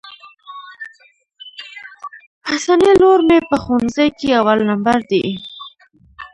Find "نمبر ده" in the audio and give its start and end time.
4.71-5.21